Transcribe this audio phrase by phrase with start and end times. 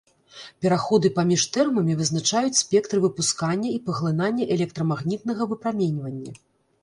[0.65, 6.31] Пераходы паміж тэрмамі вызначаюць спектры выпускання і паглынання электрамагнітнага выпраменьвання.